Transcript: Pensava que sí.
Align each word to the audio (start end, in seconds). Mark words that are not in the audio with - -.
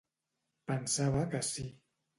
Pensava 0.71 1.29
que 1.37 1.47
sí. 1.53 1.71